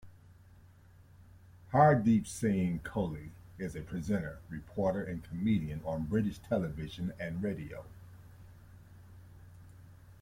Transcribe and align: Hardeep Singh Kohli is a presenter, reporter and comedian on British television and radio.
Hardeep 1.73 2.25
Singh 2.25 2.79
Kohli 2.83 3.29
is 3.59 3.75
a 3.75 3.81
presenter, 3.81 4.39
reporter 4.49 5.03
and 5.03 5.23
comedian 5.23 5.79
on 5.85 6.07
British 6.07 6.39
television 6.39 7.13
and 7.19 7.43
radio. 7.43 7.85